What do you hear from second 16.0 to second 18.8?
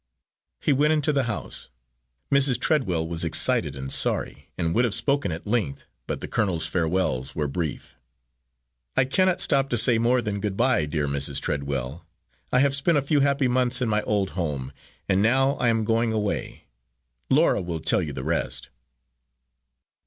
away. Laura will tell you the rest."